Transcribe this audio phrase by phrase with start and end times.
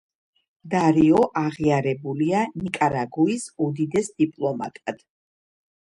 [0.71, 5.11] დარიო აღიარებულია ნიკარაგუის უდიდეს დიპლომატად.